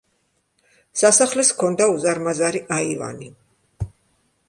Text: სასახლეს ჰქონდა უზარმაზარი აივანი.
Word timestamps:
სასახლეს 1.01 1.53
ჰქონდა 1.55 1.89
უზარმაზარი 1.99 2.65
აივანი. 2.79 3.33